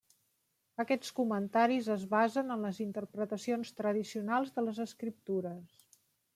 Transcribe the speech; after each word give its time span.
Aquests 0.83 1.11
comentaris 1.19 1.89
es 1.97 2.07
basen 2.15 2.49
en 2.57 2.65
les 2.69 2.81
interpretacions 2.87 3.75
tradicionals 3.83 4.53
de 4.59 4.67
les 4.69 4.85
escriptures. 4.89 5.81